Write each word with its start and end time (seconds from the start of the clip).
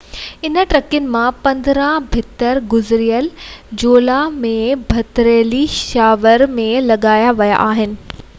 انهن 0.47 0.69
ٽڪرين 0.69 1.09
مان 1.15 1.35
15 1.47 1.91
پٿر 2.15 2.61
گذريل 2.75 3.27
جولاءِ 3.83 4.33
۾ 4.47 4.55
پٿريلي 4.95 5.61
شاور 5.79 6.47
۾ 6.67 6.69
لڳايا 6.89 7.33
ويا 7.43 7.63
آهن 7.71 7.97